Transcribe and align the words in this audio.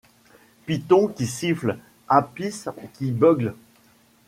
Python 0.65 1.09
qui 1.09 1.27
siffle, 1.27 1.77
Apis 2.09 2.65
qui 2.95 3.11
beugle 3.11 3.53